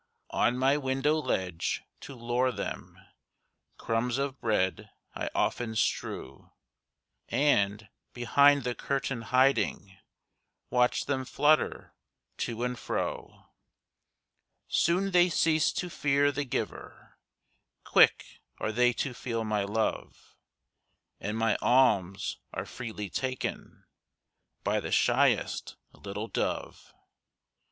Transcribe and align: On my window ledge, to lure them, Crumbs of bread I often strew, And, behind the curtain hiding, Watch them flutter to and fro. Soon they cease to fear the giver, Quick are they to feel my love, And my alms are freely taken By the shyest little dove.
On 0.31 0.57
my 0.57 0.77
window 0.77 1.17
ledge, 1.19 1.83
to 1.99 2.15
lure 2.15 2.51
them, 2.51 2.97
Crumbs 3.77 4.17
of 4.17 4.41
bread 4.41 4.89
I 5.13 5.29
often 5.35 5.75
strew, 5.75 6.49
And, 7.29 7.87
behind 8.11 8.63
the 8.63 8.73
curtain 8.73 9.21
hiding, 9.21 9.99
Watch 10.71 11.05
them 11.05 11.23
flutter 11.23 11.93
to 12.37 12.63
and 12.63 12.79
fro. 12.79 13.45
Soon 14.67 15.11
they 15.11 15.29
cease 15.29 15.71
to 15.73 15.87
fear 15.87 16.31
the 16.31 16.45
giver, 16.45 17.19
Quick 17.83 18.41
are 18.57 18.71
they 18.71 18.93
to 18.93 19.13
feel 19.13 19.43
my 19.43 19.63
love, 19.63 20.35
And 21.19 21.37
my 21.37 21.57
alms 21.61 22.39
are 22.53 22.65
freely 22.65 23.11
taken 23.11 23.85
By 24.63 24.79
the 24.79 24.91
shyest 24.91 25.75
little 25.93 26.27
dove. 26.27 26.91